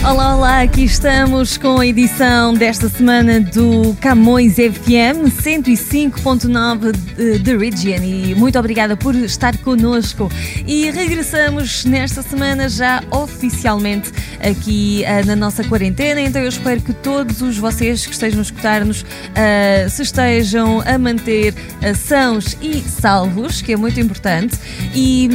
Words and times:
Olá, 0.00 0.36
olá, 0.36 0.62
aqui 0.62 0.82
estamos 0.82 1.56
com 1.56 1.78
a 1.78 1.86
edição 1.86 2.54
desta 2.54 2.88
semana 2.88 3.38
do 3.38 3.96
Camões 4.00 4.54
FM 4.54 5.30
105.9 5.30 7.42
The 7.44 7.56
Region 7.56 8.02
e 8.02 8.34
muito 8.34 8.58
obrigada 8.58 8.96
por 8.96 9.14
estar 9.14 9.56
connosco. 9.58 10.28
E 10.66 10.90
regressamos 10.90 11.84
nesta 11.84 12.20
semana 12.20 12.68
já 12.68 13.00
oficialmente 13.12 14.10
aqui 14.40 15.04
uh, 15.06 15.24
na 15.24 15.36
nossa 15.36 15.62
quarentena, 15.62 16.20
então 16.20 16.42
eu 16.42 16.48
espero 16.48 16.80
que 16.80 16.92
todos 16.92 17.40
os 17.40 17.56
vocês 17.56 18.04
que 18.04 18.12
estejam 18.12 18.40
a 18.40 18.42
escutar-nos 18.42 19.02
uh, 19.02 19.88
se 19.88 20.02
estejam 20.02 20.82
a 20.84 20.98
manter 20.98 21.54
uh, 21.54 21.94
sãos 21.94 22.56
e 22.60 22.80
salvos, 22.80 23.62
que 23.62 23.72
é 23.72 23.76
muito 23.76 24.00
importante. 24.00 24.58
E 24.94 25.28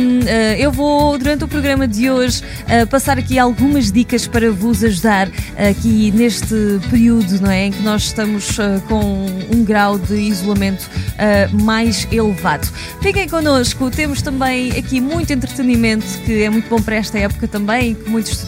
eu 0.59 0.71
vou, 0.71 1.17
durante 1.17 1.43
o 1.43 1.47
programa 1.47 1.87
de 1.87 2.09
hoje, 2.09 2.43
passar 2.89 3.17
aqui 3.17 3.39
algumas 3.39 3.91
dicas 3.91 4.27
para 4.27 4.46
vos 4.51 4.83
ajudar 4.83 5.29
aqui 5.57 6.11
neste 6.11 6.79
período 6.89 7.41
não 7.41 7.51
é, 7.51 7.65
em 7.65 7.71
que 7.71 7.81
nós 7.81 8.03
estamos 8.03 8.57
uh, 8.57 8.81
com 8.87 9.25
um 9.53 9.63
grau 9.63 9.97
de 9.97 10.15
isolamento 10.15 10.83
uh, 10.83 11.63
mais 11.63 12.07
elevado. 12.11 12.67
Fiquem 13.01 13.27
connosco, 13.27 13.89
temos 13.89 14.21
também 14.21 14.71
aqui 14.71 15.01
muito 15.01 15.31
entretenimento 15.31 16.05
que 16.25 16.43
é 16.43 16.49
muito 16.49 16.69
bom 16.69 16.81
para 16.81 16.95
esta 16.95 17.17
época 17.17 17.47
também, 17.47 17.95
que 17.95 18.09
muitos 18.09 18.45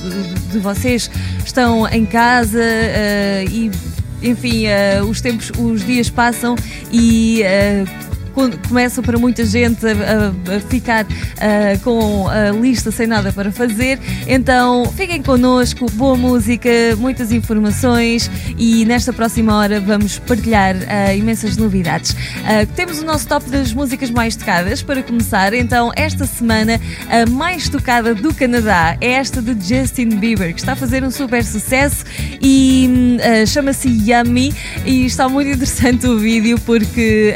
de 0.52 0.60
vocês 0.60 1.10
estão 1.46 1.88
em 1.88 2.06
casa 2.06 2.60
uh, 2.60 3.50
e 3.50 3.72
enfim, 4.22 4.66
os 5.10 5.22
tempos, 5.22 5.50
os 5.58 5.86
dias 5.86 6.10
passam 6.10 6.54
e 6.92 7.42
começam 8.30 9.04
para 9.04 9.18
muita 9.18 9.46
gente 9.46 9.86
a, 9.86 9.92
a, 9.92 10.56
a 10.56 10.60
ficar 10.60 11.06
uh, 11.06 11.80
com 11.84 12.28
a 12.28 12.52
lista 12.52 12.92
sem 12.92 13.08
nada 13.08 13.32
para 13.32 13.52
fazer. 13.52 14.00
Então 14.28 14.86
fiquem 14.96 15.22
connosco, 15.22 15.90
boa 15.92 16.16
música, 16.16 16.70
muitas 16.98 17.32
informações 17.32 18.30
e 18.58 18.86
nesta 18.86 19.12
próxima 19.12 19.56
hora 19.56 19.80
vamos 19.80 20.20
partilhar 20.20 20.76
uh, 20.76 21.16
imensas 21.18 21.58
novidades. 21.58 22.12
Uh, 22.12 22.66
temos 22.76 23.00
o 23.00 23.06
nosso 23.06 23.28
top 23.28 23.50
das 23.50 23.74
músicas 23.74 24.10
mais 24.10 24.36
tocadas 24.36 24.82
para 24.82 25.02
começar. 25.04 25.54
Então, 25.54 25.92
esta 25.96 26.26
semana 26.26 26.80
a 27.10 27.30
mais 27.30 27.70
tocada 27.70 28.14
do 28.14 28.34
Canadá 28.34 28.98
é 29.02 29.14
esta 29.14 29.42
de 29.42 29.54
Justin 29.54 30.10
Bieber, 30.10 30.54
que 30.54 30.60
está 30.60 30.74
a 30.74 30.76
fazer 30.76 31.04
um 31.04 31.12
super 31.12 31.44
sucesso 31.44 32.06
e 32.42 33.18
chama-se 33.48 33.88
Yummy 33.88 34.54
e 34.86 35.06
está 35.06 35.28
muito 35.28 35.50
interessante 35.50 36.08
o 36.08 36.18
vídeo 36.18 36.60
porque 36.66 37.36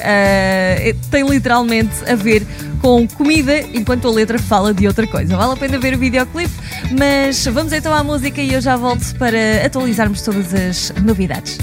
tem 1.09 1.27
literalmente 1.27 1.93
a 2.09 2.15
ver 2.15 2.45
com 2.81 3.07
comida, 3.07 3.61
enquanto 3.73 4.07
a 4.07 4.11
letra 4.11 4.37
fala 4.37 4.73
de 4.73 4.87
outra 4.87 5.07
coisa. 5.07 5.37
Vale 5.37 5.53
a 5.53 5.55
pena 5.55 5.77
ver 5.77 5.93
o 5.93 5.97
videoclipe, 5.97 6.53
mas 6.99 7.45
vamos 7.45 7.71
então 7.71 7.93
à 7.93 8.03
música 8.03 8.41
e 8.41 8.53
eu 8.53 8.59
já 8.59 8.75
volto 8.75 9.15
para 9.17 9.65
atualizarmos 9.65 10.21
todas 10.21 10.53
as 10.53 10.93
novidades. 11.01 11.57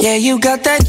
Yeah, 0.00 0.16
you 0.16 0.38
got 0.38 0.62
that 0.62 0.88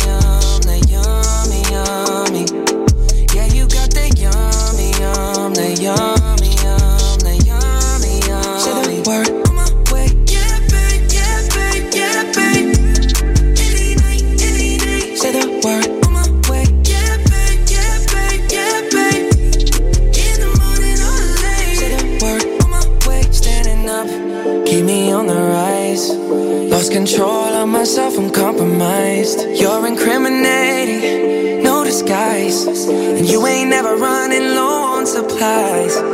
lies. 35.41 35.95
50 35.97 36.05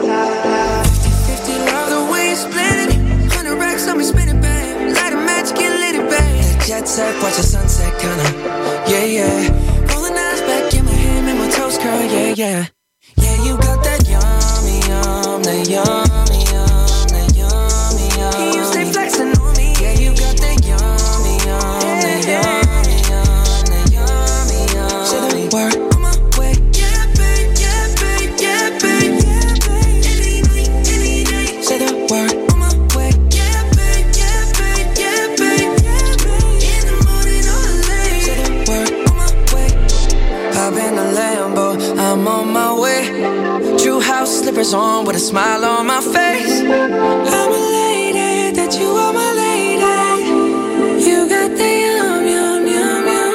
love 1.67 1.89
the 1.91 2.01
way 2.11 2.29
you 2.29 2.35
spin 2.35 2.77
it. 2.87 2.91
100 3.27 3.59
racks 3.59 3.87
on 3.87 3.97
me, 3.97 4.03
spin 4.05 4.29
it, 4.29 4.41
babe. 4.41 4.95
Light 4.95 5.13
a 5.13 5.17
match, 5.17 5.53
get 5.53 5.71
lit, 5.81 5.95
it, 5.99 6.09
babe. 6.09 6.43
The 6.43 6.65
jet 6.65 6.87
set, 6.87 7.13
watch 7.21 7.35
the 7.35 7.43
sunset, 7.43 7.91
kinda. 7.99 8.23
Yeah, 8.87 9.03
yeah. 9.03 9.91
Rolling 9.91 10.17
eyes 10.17 10.41
back 10.41 10.73
in 10.73 10.85
my 10.85 10.91
head, 10.91 11.25
make 11.25 11.37
my 11.37 11.49
toes 11.49 11.77
curl, 11.77 12.05
yeah, 12.05 12.33
yeah. 12.43 12.67
Yeah, 13.17 13.43
you 13.43 13.57
got 13.57 13.83
that 13.83 14.07
yummy, 14.07 14.79
yum, 14.87 15.43
that 15.43 15.67
yum. 15.67 16.26
a 45.17 45.19
smile 45.19 45.65
on 45.65 45.87
my 45.87 45.99
face. 45.99 46.61
I'm 46.61 47.51
a 47.51 47.61
lady, 47.77 48.51
that 48.57 48.77
you 48.79 48.87
are 49.03 49.13
my 49.13 49.31
lady. 49.43 49.97
You 51.09 51.27
got 51.27 51.49
the 51.59 51.69
yum, 51.85 52.23
yum, 52.33 52.67
yum, 52.75 53.07
yum. 53.15 53.33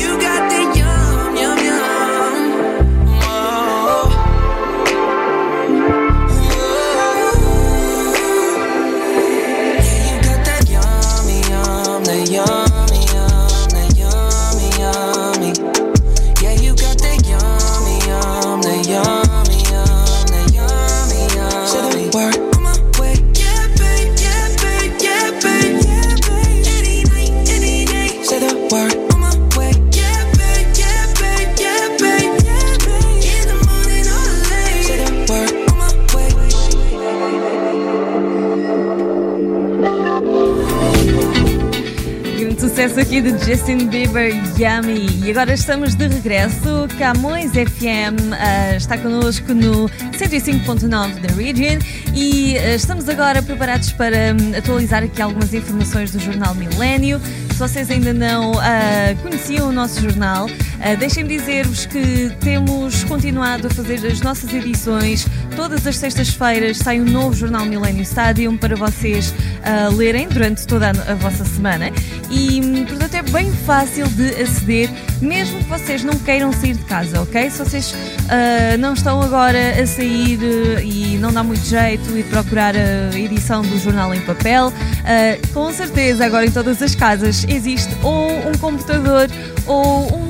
You 0.00 0.10
got 0.24 0.42
the 0.52 0.60
yum, 0.78 1.36
yum, 1.42 1.58
yum. 1.68 2.34
Whoa. 3.22 4.08
Whoa. 6.38 6.78
Yeah, 9.82 9.98
you 10.06 10.16
got 10.26 10.40
that 10.48 10.62
yummy, 10.74 11.38
yum, 11.50 12.00
the 12.04 12.16
yum. 12.32 12.57
Yummy. 44.58 45.24
E 45.24 45.30
agora 45.30 45.54
estamos 45.54 45.94
de 45.94 46.08
regresso. 46.08 46.88
Camões 46.98 47.52
FM 47.52 48.18
uh, 48.32 48.76
está 48.76 48.98
connosco 48.98 49.54
no 49.54 49.88
105.9 49.88 51.20
da 51.20 51.32
Region 51.34 51.78
e 52.12 52.56
uh, 52.56 52.74
estamos 52.74 53.08
agora 53.08 53.40
preparados 53.40 53.92
para 53.92 54.16
um, 54.34 54.58
atualizar 54.58 55.04
aqui 55.04 55.22
algumas 55.22 55.54
informações 55.54 56.10
do 56.10 56.18
jornal 56.18 56.56
Milênio. 56.56 57.20
Se 57.52 57.58
vocês 57.58 57.88
ainda 57.88 58.12
não 58.12 58.50
uh, 58.50 59.22
conheciam 59.22 59.68
o 59.68 59.72
nosso 59.72 60.00
jornal, 60.00 60.48
deixem-me 60.98 61.36
dizer-vos 61.36 61.86
que 61.86 62.30
temos 62.40 63.04
continuado 63.04 63.68
a 63.68 63.70
fazer 63.70 64.04
as 64.06 64.20
nossas 64.20 64.52
edições. 64.52 65.26
Todas 65.58 65.84
as 65.88 65.96
sextas-feiras 65.96 66.76
sai 66.76 67.00
um 67.00 67.04
novo 67.04 67.34
jornal 67.34 67.66
Millennium 67.66 68.02
Stadium 68.02 68.56
para 68.56 68.76
vocês 68.76 69.32
uh, 69.32 69.92
lerem 69.92 70.28
durante 70.28 70.64
toda 70.64 70.86
a, 70.86 70.90
a 71.10 71.14
vossa 71.16 71.44
semana. 71.44 71.90
E, 72.30 72.86
portanto, 72.88 73.14
é 73.14 73.22
bem 73.22 73.52
fácil 73.52 74.06
de 74.06 74.40
aceder, 74.40 74.88
mesmo 75.20 75.58
que 75.58 75.64
vocês 75.64 76.04
não 76.04 76.14
queiram 76.20 76.52
sair 76.52 76.74
de 76.74 76.84
casa, 76.84 77.20
ok? 77.20 77.50
Se 77.50 77.58
vocês 77.58 77.90
uh, 77.90 78.78
não 78.78 78.94
estão 78.94 79.20
agora 79.20 79.82
a 79.82 79.84
sair 79.84 80.38
uh, 80.38 80.80
e 80.80 81.18
não 81.18 81.32
dá 81.32 81.42
muito 81.42 81.64
jeito 81.64 82.16
ir 82.16 82.22
procurar 82.26 82.76
a 82.76 83.18
edição 83.18 83.60
do 83.60 83.76
jornal 83.80 84.14
em 84.14 84.20
papel, 84.20 84.72
com 85.52 85.72
certeza 85.72 86.24
agora 86.24 86.46
em 86.46 86.52
todas 86.52 86.80
as 86.80 86.94
casas 86.94 87.44
existe 87.48 87.92
ou 88.04 88.28
um 88.48 88.52
computador 88.60 89.28
ou 89.66 90.22
um 90.22 90.27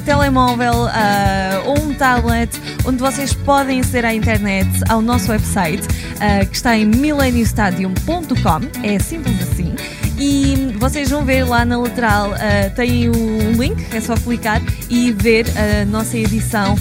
telemóvel 0.00 0.84
uh, 0.84 1.68
ou 1.68 1.78
um 1.78 1.94
tablet 1.94 2.50
onde 2.84 2.98
vocês 2.98 3.32
podem 3.32 3.80
aceder 3.80 4.04
à 4.04 4.14
internet 4.14 4.68
ao 4.88 5.00
nosso 5.00 5.30
website 5.30 5.86
uh, 5.86 6.46
que 6.48 6.56
está 6.56 6.76
em 6.76 6.84
millenniumstadium.com 6.84 8.60
é 8.82 8.98
simples 8.98 9.40
assim 9.42 9.74
e 10.18 10.74
vocês 10.78 11.10
vão 11.10 11.24
ver 11.24 11.44
lá 11.44 11.64
na 11.64 11.78
lateral 11.78 12.30
uh, 12.30 12.74
tem 12.74 13.10
um 13.10 13.52
link, 13.52 13.86
é 13.94 14.00
só 14.00 14.16
clicar 14.16 14.62
e 14.88 15.12
ver 15.12 15.46
a 15.56 15.84
nossa 15.84 16.16
edição 16.16 16.74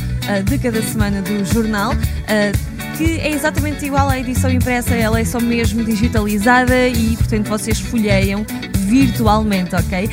de 0.45 0.57
cada 0.57 0.81
semana 0.81 1.21
do 1.21 1.45
jornal. 1.45 1.93
Que 2.97 3.19
é 3.19 3.29
exatamente 3.29 3.85
igual 3.85 4.09
à 4.09 4.17
edição 4.17 4.49
impressa, 4.49 4.95
ela 4.95 5.19
é 5.19 5.25
só 5.25 5.39
mesmo 5.39 5.83
digitalizada 5.83 6.87
e, 6.87 7.15
portanto, 7.17 7.47
vocês 7.47 7.79
folheiam 7.79 8.43
virtualmente, 8.85 9.75
ok? 9.75 10.05
Uh, 10.05 10.09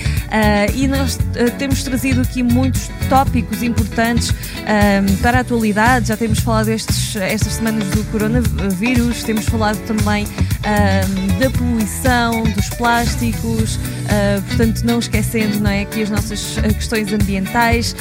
e 0.74 0.88
nós 0.88 1.16
uh, 1.16 1.50
temos 1.58 1.82
trazido 1.82 2.22
aqui 2.22 2.42
muitos 2.42 2.90
tópicos 3.08 3.62
importantes 3.62 4.30
uh, 4.30 5.16
para 5.20 5.38
a 5.38 5.40
atualidade. 5.42 6.08
Já 6.08 6.16
temos 6.16 6.40
falado 6.40 6.68
estes, 6.68 7.16
estas 7.16 7.54
semanas 7.54 7.88
do 7.90 8.04
coronavírus, 8.10 9.22
temos 9.22 9.44
falado 9.44 9.78
também 9.86 10.26
da 11.38 11.50
poluição, 11.50 12.42
dos 12.42 12.68
plásticos, 12.70 13.78
portanto, 14.48 14.82
não 14.84 14.98
esquecendo 14.98 15.60
não 15.60 15.70
é, 15.70 15.82
aqui 15.82 16.02
as 16.02 16.10
nossas 16.10 16.56
questões 16.74 17.12
ambientais 17.12 17.96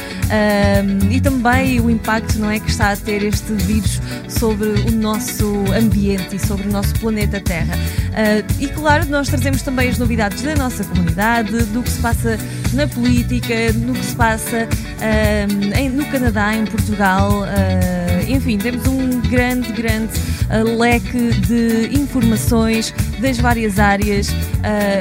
e 1.09 1.19
também 1.19 1.79
o 1.79 1.89
impacto 1.89 2.37
não 2.37 2.51
é, 2.51 2.59
que 2.59 2.69
está 2.69 2.91
a 2.91 2.95
ter 2.95 3.23
este 3.23 3.53
vírus 3.53 3.99
sobre 4.27 4.67
o 4.67 4.91
nosso 4.91 5.45
ambiente 5.73 6.35
e 6.35 6.39
sobre 6.39 6.67
o 6.67 6.71
nosso 6.71 6.93
planeta 6.99 7.39
Terra. 7.39 7.73
e 8.59 8.67
claro, 8.67 9.07
nós 9.07 9.27
trazemos 9.27 9.61
também 9.61 9.89
as 9.89 9.97
novidades 9.97 10.41
da 10.41 10.55
nossa 10.55 10.83
comunidade, 10.83 11.63
do 11.65 11.81
que 11.81 11.89
se 11.89 11.99
passa 11.99 12.37
na 12.73 12.87
política, 12.87 13.73
no 13.73 13.93
que 13.93 14.05
se 14.05 14.15
passa 14.15 14.67
uh, 14.67 15.77
em, 15.77 15.89
no 15.89 16.05
Canadá, 16.05 16.55
em 16.55 16.65
Portugal. 16.65 17.41
Uh, 17.41 18.10
enfim, 18.27 18.57
temos 18.57 18.85
um 18.87 19.21
grande, 19.21 19.71
grande 19.71 20.13
uh, 20.49 20.77
leque 20.77 21.31
de 21.41 21.99
informações 21.99 22.93
das 23.19 23.37
várias 23.37 23.79
áreas 23.79 24.29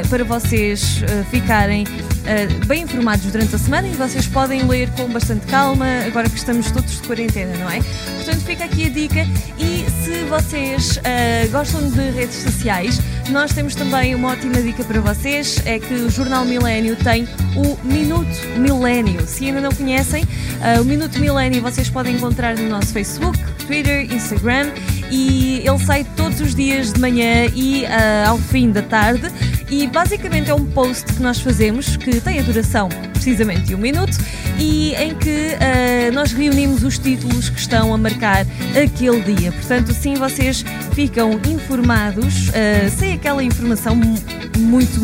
para 0.08 0.24
vocês 0.24 1.02
ficarem 1.30 1.84
uh, 1.84 2.66
bem 2.66 2.82
informados 2.82 3.24
durante 3.26 3.54
a 3.54 3.58
semana 3.58 3.88
e 3.88 3.92
vocês 3.92 4.26
podem 4.26 4.66
ler 4.66 4.90
com 4.90 5.08
bastante 5.08 5.46
calma, 5.46 5.86
agora 6.06 6.28
que 6.28 6.36
estamos 6.36 6.70
todos 6.70 7.00
de 7.00 7.06
quarentena, 7.06 7.56
não 7.56 7.70
é? 7.70 7.80
Portanto, 8.16 8.44
fica 8.44 8.64
aqui 8.64 8.86
a 8.86 8.88
dica. 8.88 9.26
E 9.58 9.84
se 10.10 10.24
vocês 10.24 10.96
uh, 10.96 11.50
gostam 11.52 11.88
de 11.88 12.10
redes 12.10 12.34
sociais, 12.34 13.00
nós 13.30 13.52
temos 13.52 13.76
também 13.76 14.12
uma 14.12 14.32
ótima 14.32 14.60
dica 14.60 14.82
para 14.82 15.00
vocês: 15.00 15.62
é 15.64 15.78
que 15.78 15.94
o 15.94 16.10
Jornal 16.10 16.44
Milênio 16.44 16.96
tem 16.96 17.28
o 17.54 17.78
Minuto 17.86 18.28
Milênio. 18.56 19.24
Se 19.24 19.46
ainda 19.46 19.60
não 19.60 19.70
conhecem, 19.70 20.24
uh, 20.24 20.82
o 20.82 20.84
Minuto 20.84 21.20
Milênio 21.20 21.62
vocês 21.62 21.88
podem 21.88 22.16
encontrar 22.16 22.56
no 22.56 22.68
nosso 22.68 22.88
Facebook, 22.88 23.38
Twitter, 23.66 24.12
Instagram 24.12 24.72
e 25.12 25.62
ele 25.64 25.78
sai 25.78 26.04
todos 26.16 26.40
os 26.40 26.56
dias 26.56 26.92
de 26.92 27.00
manhã 27.00 27.46
e 27.54 27.84
uh, 27.84 28.30
ao 28.30 28.38
fim 28.38 28.72
da 28.72 28.82
tarde. 28.82 29.30
E 29.70 29.86
basicamente 29.86 30.50
é 30.50 30.54
um 30.54 30.64
post 30.64 31.04
que 31.04 31.22
nós 31.22 31.40
fazemos 31.40 31.96
que 31.96 32.20
tem 32.20 32.40
a 32.40 32.42
duração 32.42 32.88
precisamente 33.12 33.66
de 33.66 33.74
um 33.76 33.78
minuto 33.78 34.18
e 34.60 34.94
em 34.94 35.14
que 35.14 35.28
uh, 35.30 36.12
nós 36.12 36.32
reunimos 36.32 36.84
os 36.84 36.98
títulos 36.98 37.48
que 37.48 37.58
estão 37.58 37.94
a 37.94 37.98
marcar 37.98 38.46
aquele 38.80 39.22
dia. 39.34 39.50
Portanto, 39.50 39.90
assim 39.90 40.14
vocês 40.14 40.64
ficam 40.94 41.40
informados 41.48 42.48
uh, 42.48 42.90
sem 42.96 43.14
aquela 43.14 43.42
informação 43.42 43.96
muito 44.58 45.00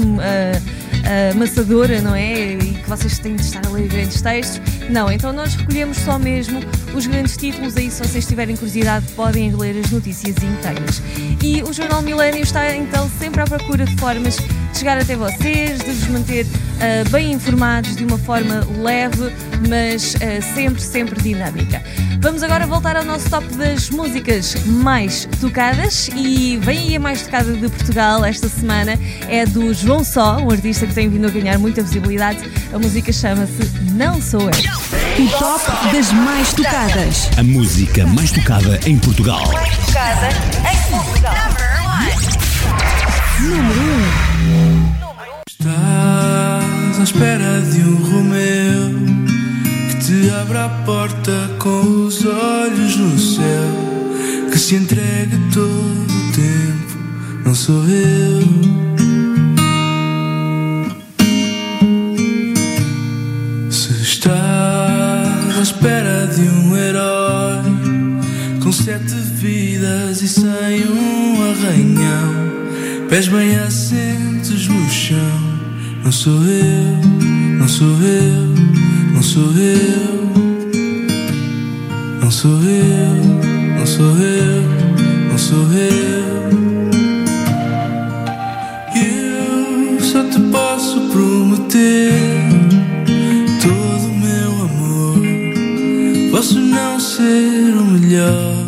amassadora, 1.32 2.00
não 2.00 2.14
é? 2.14 2.55
E 2.55 2.75
que 2.75 2.88
vocês 2.88 3.19
têm 3.19 3.37
de 3.37 3.43
estar 3.43 3.64
a 3.67 3.70
ler 3.70 3.88
grandes 3.88 4.20
textos. 4.20 4.61
Não, 4.91 5.11
então 5.11 5.32
nós 5.32 5.55
recolhemos 5.55 5.97
só 5.99 6.19
mesmo 6.19 6.61
os 6.94 7.06
grandes 7.06 7.37
títulos, 7.37 7.76
aí 7.76 7.91
se 7.91 8.02
vocês 8.02 8.26
tiverem 8.26 8.56
curiosidade 8.56 9.06
podem 9.12 9.55
ler 9.55 9.81
as 9.85 9.91
notícias 9.91 10.37
inteiras. 10.37 11.02
E 11.43 11.62
o 11.62 11.73
Jornal 11.73 12.02
Milênio 12.02 12.43
está 12.43 12.75
então 12.75 13.11
sempre 13.19 13.41
à 13.41 13.44
procura 13.44 13.85
de 13.85 13.97
formas 13.97 14.37
de 14.37 14.79
chegar 14.79 14.99
até 14.99 15.17
vocês, 15.17 15.79
de 15.79 15.91
vos 15.93 16.09
manter 16.09 16.47
uh, 16.76 17.08
bem 17.11 17.32
informados 17.32 17.96
de 17.96 18.05
uma 18.05 18.19
forma 18.19 18.67
leve, 18.82 19.32
mas 19.69 20.14
uh, 20.14 20.55
sempre, 20.55 20.81
sempre 20.81 21.20
dinâmica. 21.23 21.82
Vamos 22.20 22.43
agora 22.43 22.67
voltar 22.67 22.96
ao 22.96 23.05
nosso 23.05 23.28
top 23.31 23.46
das 23.56 23.90
músicas 23.90 24.55
mais 24.67 25.28
tocadas 25.40 26.08
e 26.14 26.58
vem 26.62 26.78
aí 26.78 26.96
a 26.96 27.00
mais 27.00 27.23
tocada 27.23 27.52
de 27.52 27.69
Portugal 27.69 28.25
esta 28.25 28.49
semana 28.49 28.99
é 29.28 29.46
do 29.46 29.73
João 29.73 30.02
Só, 30.02 30.38
um 30.38 30.50
artista 30.50 30.87
que 30.87 30.94
tem 30.94 31.08
vindo 31.08 31.26
a 31.26 31.31
ganhar 31.31 31.58
muita 31.58 31.82
visibilidade. 31.82 32.38
A 32.73 32.78
música 32.78 33.12
chama-se 33.12 33.70
Não 33.93 34.20
Sou 34.20 34.40
Eu. 34.43 35.25
O 35.25 35.28
top 35.38 35.64
das 35.92 36.12
mais 36.12 36.52
tocadas. 36.52 37.30
A 37.38 37.42
música 37.42 38.06
mais 38.06 38.30
tocada 38.33 38.78
em 38.87 38.99
Portugal. 38.99 39.47
Mais 39.52 39.76
tocada 39.78 40.28
em 40.73 40.90
Portugal. 40.90 41.35
Número 43.40 43.80
1. 43.80 43.96
Espera 47.07 47.61
de 47.61 47.83
um 47.83 47.95
Romeu 48.03 49.07
te 50.05 50.29
abra 50.31 50.65
a 50.65 50.69
porta 50.69 51.51
com 51.61 52.05
os 52.05 52.25
olhos 52.25 52.97
no 52.97 53.17
céu, 53.17 54.51
que 54.51 54.59
se 54.59 54.75
entregue 54.75 55.39
todo 55.55 55.71
o 55.71 56.33
tempo, 56.33 56.99
não 57.45 57.55
sou 57.55 57.85
eu. 57.87 58.43
Se 63.71 64.03
estás 64.03 65.59
à 65.59 65.63
espera 65.63 66.27
de 66.27 66.43
um 66.43 66.77
herói, 66.77 67.63
com 68.65 68.73
sete 68.73 69.15
vidas 69.15 70.23
e 70.23 70.29
sem 70.29 70.89
um 70.91 71.51
arranhão, 71.51 73.09
pés 73.09 73.29
bem 73.29 73.55
chão, 73.71 74.36
não 76.07 76.13
sou 76.13 76.41
eu, 76.45 77.59
não 77.59 77.67
sou 77.67 77.89
eu 78.01 78.47
não 79.13 79.23
sou 79.23 79.51
eu, 79.57 80.31
não 82.21 82.31
sou 82.31 82.63
eu, 82.63 83.77
não 83.77 83.87
sou 83.87 84.17
eu, 84.19 84.63
não 85.29 85.39
sou 85.39 85.73
eu. 85.73 86.47
Eu 88.95 90.01
só 90.01 90.23
te 90.25 90.39
posso 90.53 91.01
prometer 91.09 92.13
todo 93.61 94.07
o 94.07 94.19
meu 94.19 94.51
amor. 94.65 95.19
Posso 96.31 96.61
não 96.61 97.01
ser 97.01 97.75
o 97.75 97.85
melhor, 97.85 98.65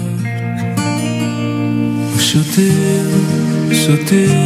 mas 2.14 2.24
sou 2.24 2.42
teu, 2.42 3.76
sou 3.76 3.96
teu 4.06 4.37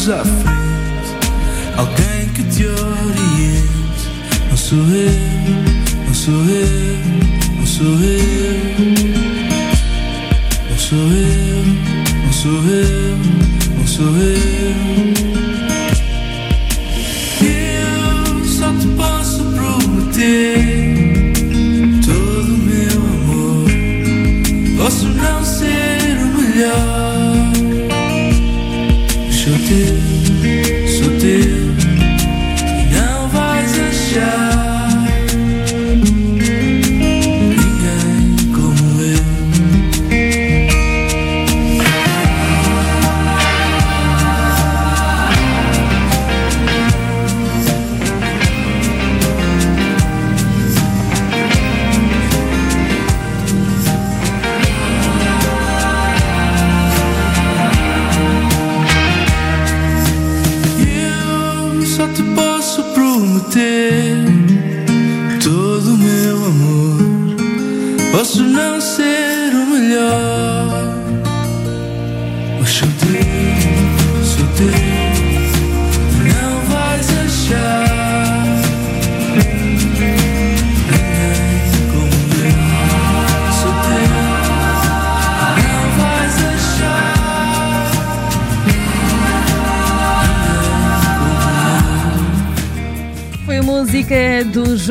passos 0.00 0.10
à 0.10 0.24
frente. 0.24 1.14
Alguém 1.76 2.28
que 2.34 2.42
te 2.44 2.64
oriente, 2.66 4.08
não 4.48 4.56
sou 4.56 4.78
eu, 4.78 5.12
não 6.06 6.14
sou 6.14 6.34
eu, 6.34 6.98
não 7.56 7.66
sou 7.66 7.86
eu. 7.86 8.19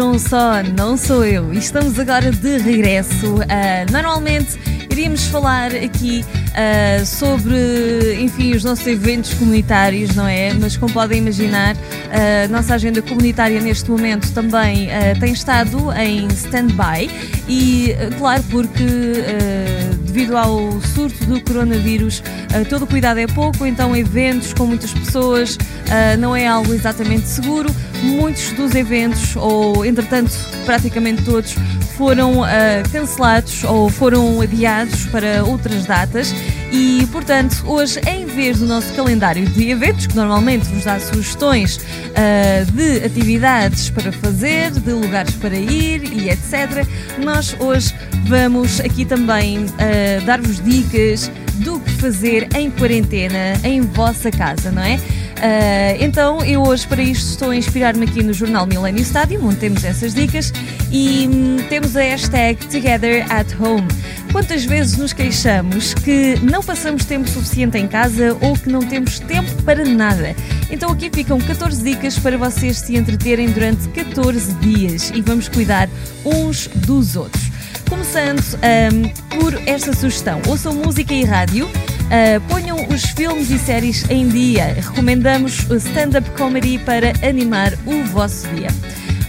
João 0.09 0.17
Só, 0.17 0.63
não 0.75 0.97
sou 0.97 1.23
eu. 1.23 1.53
Estamos 1.53 1.99
agora 1.99 2.31
de 2.31 2.57
regresso. 2.57 3.35
Ah, 3.47 3.85
normalmente 3.91 4.57
iríamos 4.89 5.25
falar 5.25 5.67
aqui 5.67 6.25
ah, 6.55 7.05
sobre, 7.05 8.15
enfim, 8.19 8.55
os 8.55 8.63
nossos 8.63 8.87
eventos 8.87 9.35
comunitários, 9.35 10.15
não 10.15 10.27
é? 10.27 10.51
Mas 10.53 10.75
como 10.75 10.91
podem 10.91 11.19
imaginar, 11.19 11.75
a 12.11 12.47
nossa 12.47 12.73
agenda 12.73 13.03
comunitária 13.03 13.61
neste 13.61 13.91
momento 13.91 14.31
também 14.33 14.89
ah, 14.91 15.13
tem 15.19 15.31
estado 15.31 15.91
em 15.91 16.25
stand-by 16.29 17.07
e, 17.47 17.93
ah, 17.93 18.15
claro, 18.17 18.43
porque 18.49 18.83
ah, 18.83 19.95
devido 20.05 20.35
ao 20.35 20.81
surto 20.81 21.23
do 21.25 21.39
coronavírus, 21.41 22.23
ah, 22.51 22.65
todo 22.67 22.83
o 22.83 22.87
cuidado 22.87 23.19
é 23.19 23.27
pouco, 23.27 23.63
então 23.63 23.95
eventos 23.95 24.53
com 24.53 24.65
muitas 24.65 24.91
pessoas 24.91 25.55
ah, 25.91 26.17
não 26.17 26.35
é 26.35 26.47
algo 26.47 26.73
exatamente 26.73 27.27
seguro. 27.27 27.69
Muitos 28.03 28.51
dos 28.53 28.75
eventos, 28.75 29.35
ou 29.35 29.85
entretanto 29.85 30.31
praticamente 30.65 31.23
todos, 31.23 31.55
foram 31.99 32.45
ah, 32.45 32.49
cancelados 32.91 33.65
ou 33.65 33.89
foram 33.89 34.39
adiados 34.39 35.05
para 35.07 35.43
outras 35.43 35.85
datas. 35.85 36.33
E, 36.71 37.05
portanto, 37.11 37.63
hoje, 37.65 37.99
em 38.07 38.25
vez 38.25 38.59
do 38.59 38.65
nosso 38.65 38.93
calendário 38.93 39.45
de 39.45 39.69
eventos, 39.69 40.07
que 40.07 40.15
normalmente 40.15 40.65
vos 40.69 40.85
dá 40.85 40.97
sugestões 40.99 41.79
ah, 42.15 42.63
de 42.71 43.05
atividades 43.05 43.89
para 43.89 44.13
fazer, 44.13 44.71
de 44.71 44.91
lugares 44.91 45.33
para 45.35 45.57
ir 45.57 46.03
e 46.13 46.29
etc., 46.29 46.87
nós 47.21 47.55
hoje 47.59 47.93
vamos 48.25 48.79
aqui 48.79 49.03
também 49.03 49.65
ah, 49.77 50.23
dar-vos 50.25 50.63
dicas 50.63 51.29
do 51.55 51.79
que 51.81 51.91
fazer 51.91 52.47
em 52.55 52.71
quarentena 52.71 53.59
em 53.63 53.81
vossa 53.81 54.31
casa, 54.31 54.71
não 54.71 54.81
é? 54.81 54.97
Ah, 55.41 55.95
então, 55.99 56.43
eu 56.43 56.61
hoje 56.63 56.85
para 56.87 57.01
isto 57.01 57.29
estou 57.31 57.51
a 57.51 57.55
inspirar-me 57.55 58.05
aqui 58.05 58.21
no 58.21 58.33
jornal 58.33 58.65
Millennium 58.65 59.01
Stadium, 59.03 59.47
onde 59.47 59.55
temos 59.55 59.83
essas 59.83 60.13
dicas 60.13 60.51
e 60.91 61.29
hum, 61.31 61.57
temos 61.69 61.95
a 61.95 62.01
hashtag 62.01 62.65
Together 62.67 63.25
at 63.31 63.47
Home. 63.59 63.87
Quantas 64.31 64.63
vezes 64.65 64.97
nos 64.97 65.13
queixamos 65.13 65.93
que 65.93 66.37
não 66.43 66.61
passamos 66.61 67.05
tempo 67.05 67.27
suficiente 67.27 67.77
em 67.77 67.87
casa 67.87 68.37
ou 68.41 68.53
que 68.53 68.69
não 68.69 68.81
temos 68.81 69.19
tempo 69.19 69.49
para 69.63 69.83
nada? 69.85 70.35
Então 70.69 70.91
aqui 70.91 71.09
ficam 71.11 71.39
14 71.39 71.81
dicas 71.81 72.19
para 72.19 72.37
vocês 72.37 72.77
se 72.77 72.95
entreterem 72.95 73.49
durante 73.49 73.87
14 73.89 74.53
dias 74.55 75.11
e 75.15 75.21
vamos 75.21 75.47
cuidar 75.47 75.89
uns 76.23 76.67
dos 76.67 77.15
outros. 77.15 77.49
Começando 77.89 78.39
hum, 78.39 79.39
por 79.39 79.53
esta 79.65 79.93
sugestão: 79.93 80.41
ouçam 80.47 80.73
música 80.73 81.13
e 81.13 81.23
rádio, 81.23 81.67
uh, 82.09 82.41
ponham 82.47 82.77
os 82.89 83.03
filmes 83.05 83.49
e 83.49 83.57
séries 83.57 84.05
em 84.09 84.27
dia. 84.27 84.65
Recomendamos 84.73 85.65
stand-up 85.71 86.29
comedy 86.31 86.77
para 86.79 87.13
animar 87.27 87.73
o 87.85 88.03
vosso 88.05 88.47
dia. 88.49 88.69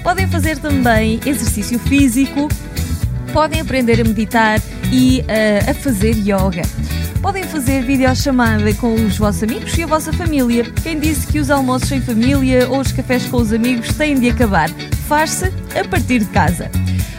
Podem 0.02 0.26
fazer 0.26 0.58
também 0.58 1.20
exercício 1.26 1.78
físico, 1.78 2.48
podem 3.32 3.60
aprender 3.60 4.00
a 4.00 4.04
meditar 4.04 4.60
e 4.90 5.20
uh, 5.20 5.70
a 5.70 5.74
fazer 5.74 6.16
yoga. 6.16 6.62
Podem 7.20 7.44
fazer 7.44 7.82
videochamada 7.82 8.72
com 8.74 8.94
os 8.94 9.18
vossos 9.18 9.42
amigos 9.42 9.76
e 9.76 9.82
a 9.82 9.86
vossa 9.86 10.10
família. 10.10 10.64
Quem 10.82 10.98
disse 10.98 11.26
que 11.26 11.38
os 11.38 11.50
almoços 11.50 11.92
em 11.92 12.00
família 12.00 12.66
ou 12.68 12.80
os 12.80 12.92
cafés 12.92 13.26
com 13.26 13.36
os 13.36 13.52
amigos 13.52 13.88
têm 13.94 14.18
de 14.18 14.30
acabar? 14.30 14.70
Faz-se 15.06 15.52
a 15.78 15.86
partir 15.86 16.20
de 16.20 16.26
casa. 16.26 16.70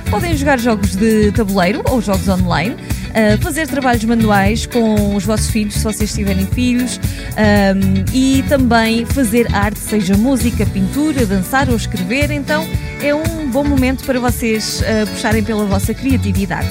Podem 0.10 0.36
jogar 0.36 0.60
jogos 0.60 0.96
de 0.96 1.32
tabuleiro 1.32 1.84
ou 1.90 2.02
jogos 2.02 2.28
online, 2.28 2.76
uh, 3.12 3.42
fazer 3.42 3.68
trabalhos 3.68 4.04
manuais 4.04 4.66
com 4.66 5.16
os 5.16 5.26
vossos 5.26 5.50
filhos, 5.50 5.76
se 5.76 5.84
vocês 5.84 6.14
tiverem 6.14 6.46
filhos, 6.48 7.00
um, 7.00 8.06
e 8.14 8.44
também 8.50 9.06
fazer 9.06 9.54
arte, 9.54 9.80
seja 9.80 10.18
música, 10.18 10.66
pintura, 10.66 11.26
dançar 11.26 11.70
ou 11.70 11.76
escrever. 11.76 12.32
Então 12.32 12.68
é 13.02 13.14
um 13.14 13.50
bom 13.50 13.64
momento 13.64 14.04
para 14.04 14.20
vocês 14.20 14.82
uh, 14.82 15.08
puxarem 15.08 15.44
pela 15.44 15.66
vossa 15.66 15.94
criatividade. 15.94 16.70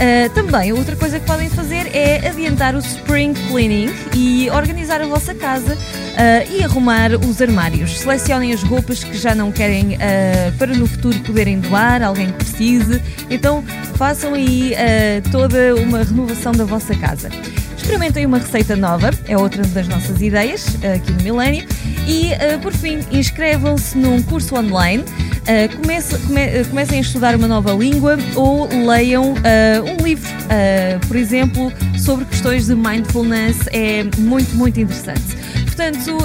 Uh, 0.00 0.30
também, 0.30 0.72
outra 0.72 0.96
coisa 0.96 1.20
que 1.20 1.26
podem 1.26 1.50
fazer 1.50 1.94
é 1.94 2.26
adiantar 2.26 2.74
o 2.74 2.78
spring 2.78 3.34
cleaning 3.48 3.90
e 4.16 4.48
organizar 4.48 5.02
a 5.02 5.06
vossa 5.06 5.34
casa 5.34 5.74
uh, 5.74 6.56
e 6.56 6.64
arrumar 6.64 7.10
os 7.12 7.42
armários. 7.42 7.98
Selecionem 7.98 8.50
as 8.50 8.62
roupas 8.62 9.04
que 9.04 9.14
já 9.18 9.34
não 9.34 9.52
querem 9.52 9.96
uh, 9.96 10.52
para 10.56 10.74
no 10.74 10.86
futuro 10.86 11.18
poderem 11.20 11.60
doar, 11.60 12.02
alguém 12.02 12.28
que 12.28 12.32
precise. 12.32 13.02
Então, 13.28 13.62
façam 14.00 14.32
aí 14.32 14.72
toda 15.30 15.74
uma 15.74 16.02
renovação 16.02 16.52
da 16.52 16.64
vossa 16.64 16.94
casa. 16.94 17.28
Experimentem 17.76 18.24
uma 18.24 18.38
receita 18.38 18.74
nova, 18.74 19.10
é 19.28 19.36
outra 19.36 19.62
das 19.62 19.86
nossas 19.88 20.22
ideias 20.22 20.74
aqui 20.94 21.12
no 21.12 21.22
Milênio. 21.22 21.66
E, 22.08 22.30
por 22.62 22.72
fim, 22.72 23.00
inscrevam-se 23.12 23.98
num 23.98 24.22
curso 24.22 24.54
online. 24.54 25.04
Uh, 25.40 25.76
comece, 25.76 26.16
come, 26.18 26.46
uh, 26.46 26.64
comecem 26.68 26.98
a 26.98 27.00
estudar 27.02 27.36
uma 27.36 27.46
nova 27.46 27.72
língua 27.72 28.16
ou 28.36 28.68
leiam 28.86 29.32
uh, 29.32 29.36
um 29.84 30.02
livro, 30.02 30.30
por 31.06 31.16
exemplo, 31.16 31.70
sobre 31.98 32.24
questões 32.24 32.66
de 32.66 32.74
mindfulness. 32.74 33.58
É 33.70 34.04
muito, 34.18 34.56
muito 34.56 34.80
interessante. 34.80 35.39
Portanto, 35.80 36.18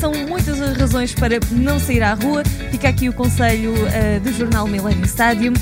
são 0.00 0.10
muitas 0.26 0.58
as 0.58 0.74
razões 0.74 1.12
para 1.12 1.38
não 1.50 1.78
sair 1.78 2.02
à 2.02 2.14
rua. 2.14 2.42
Fica 2.70 2.88
aqui 2.88 3.10
o 3.10 3.12
conselho 3.12 3.74
do 4.22 4.32
jornal 4.32 4.66
Millennium 4.66 5.04
Stadium, 5.04 5.52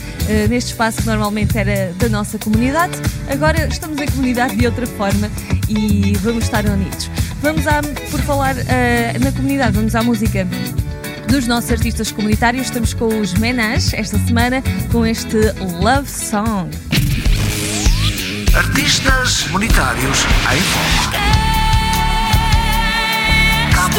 neste 0.48 0.70
espaço 0.70 0.98
que 0.98 1.06
normalmente 1.06 1.58
era 1.58 1.92
da 1.98 2.08
nossa 2.08 2.38
comunidade. 2.38 2.92
Agora 3.28 3.66
estamos 3.66 4.00
em 4.00 4.06
comunidade 4.06 4.54
de 4.54 4.64
outra 4.64 4.86
forma 4.86 5.28
e 5.68 6.16
vamos 6.22 6.44
estar 6.44 6.64
unidos. 6.64 7.10
Vamos 7.42 7.64
por 8.08 8.20
falar 8.20 8.54
na 9.20 9.32
comunidade, 9.32 9.72
vamos 9.72 9.96
à 9.96 10.02
música 10.04 10.46
dos 11.26 11.48
nossos 11.48 11.72
artistas 11.72 12.12
comunitários. 12.12 12.66
Estamos 12.66 12.94
com 12.94 13.20
os 13.20 13.34
Menage 13.34 13.96
esta 13.96 14.16
semana 14.20 14.62
com 14.92 15.04
este 15.04 15.38
Love 15.80 16.08
Song. 16.08 16.70
Artistas 18.54 19.42
comunitários 19.42 20.20
em 20.52 20.60
foco. 20.60 21.33
The 23.84 23.90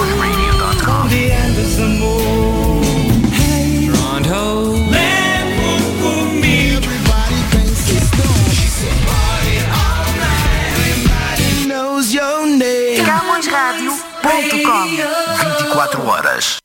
24 15.82 16.02
horas. 16.02 16.60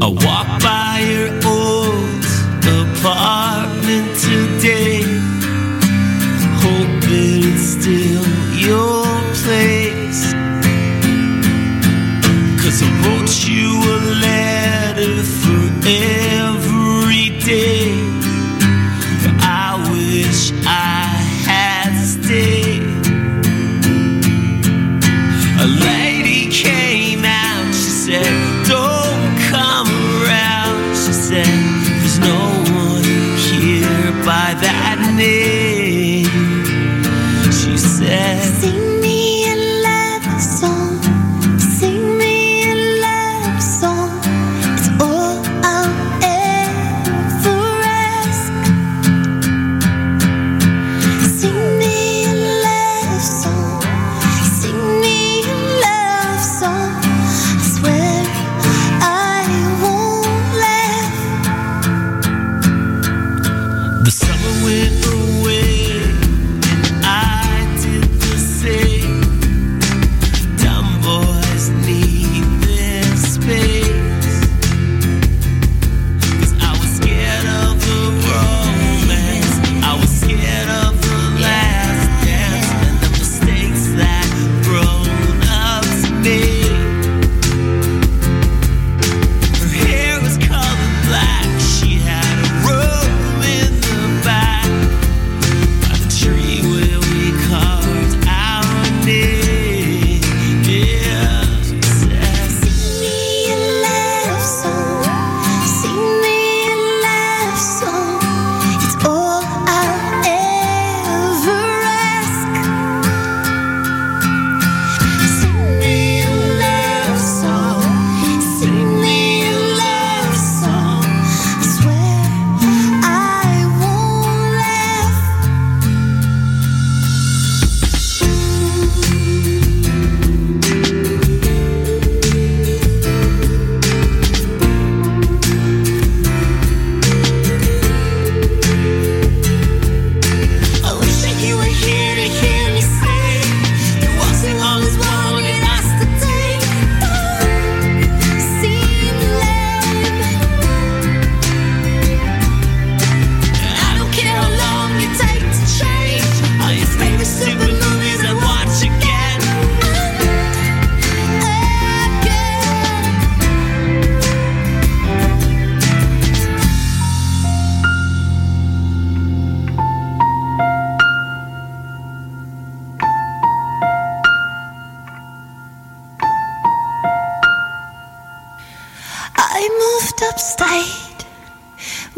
I 0.00 0.08
walk 0.24 0.48
by 0.60 0.98
your 1.06 1.30
old 1.46 2.24
apartment. 2.66 3.41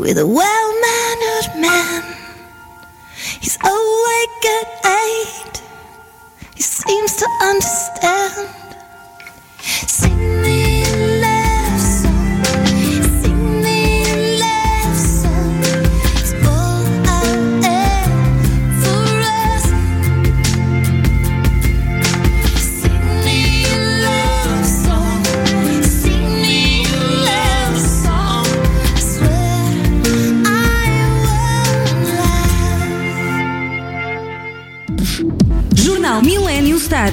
With 0.05 0.19
a 0.19 0.27
well 0.27 0.54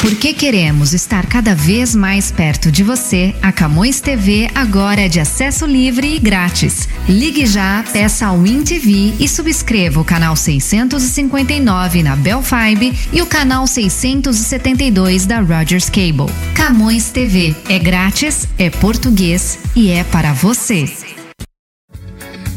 Porque 0.00 0.32
queremos 0.32 0.94
estar 0.94 1.26
cada 1.26 1.54
vez 1.54 1.94
mais 1.94 2.32
perto 2.32 2.72
de 2.72 2.82
você, 2.82 3.34
a 3.42 3.52
Camões 3.52 4.00
TV 4.00 4.48
agora 4.54 5.02
é 5.02 5.08
de 5.08 5.20
acesso 5.20 5.66
livre 5.66 6.16
e 6.16 6.18
grátis. 6.18 6.88
Ligue 7.06 7.44
já, 7.44 7.84
peça 7.92 8.26
a 8.26 8.32
Win 8.32 8.62
TV 8.62 9.12
e 9.20 9.28
subscreva 9.28 10.00
o 10.00 10.04
canal 10.04 10.34
659 10.34 12.02
na 12.02 12.16
Bell 12.16 12.42
Fibe 12.42 12.98
e 13.12 13.20
o 13.20 13.26
canal 13.26 13.66
672 13.66 15.26
da 15.26 15.40
Rogers 15.40 15.90
Cable. 15.90 16.32
Camões 16.54 17.10
TV 17.10 17.54
é 17.68 17.78
grátis, 17.78 18.48
é 18.56 18.70
português 18.70 19.58
e 19.76 19.90
é 19.90 20.02
para 20.02 20.32
você. 20.32 21.09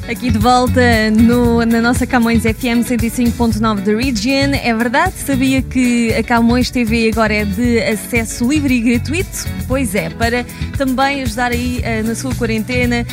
Aqui 0.09 0.29
de 0.29 0.37
volta 0.37 0.81
no- 1.11 1.65
na 1.65 1.81
nossa 1.81 2.05
Camões 2.05 2.43
FM 2.43 2.83
105.9 2.85 3.81
da 3.81 3.95
Region. 3.95 4.51
É 4.61 4.73
verdade? 4.75 5.13
Sabia 5.25 5.61
que 5.61 6.13
a 6.13 6.21
Camões 6.21 6.69
TV 6.69 7.09
agora 7.09 7.33
é 7.33 7.45
de 7.45 7.79
acesso 7.79 8.45
livre 8.47 8.73
e 8.75 8.81
gratuito? 8.81 9.47
Pois 9.65 9.95
é, 9.95 10.09
para 10.09 10.45
também 10.77 11.23
ajudar 11.23 11.51
aí 11.51 11.79
eh, 11.83 12.03
na 12.03 12.15
sua 12.15 12.35
quarentena, 12.35 13.05